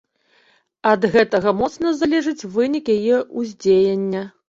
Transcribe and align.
Ад 0.91 1.05
гэтага 1.17 1.53
моцна 1.61 1.93
залежыць 2.01 2.47
вынік 2.59 2.85
яе 2.99 3.25
ўздзеяння. 3.39 4.29